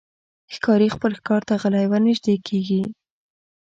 [0.53, 2.81] ښکاري خپل ښکار ته غلی ورنژدې کېږي.